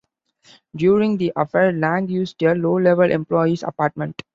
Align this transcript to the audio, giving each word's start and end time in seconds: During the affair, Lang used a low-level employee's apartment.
During 0.75 1.17
the 1.17 1.31
affair, 1.35 1.71
Lang 1.71 2.07
used 2.07 2.41
a 2.41 2.55
low-level 2.55 3.11
employee's 3.11 3.61
apartment. 3.61 4.19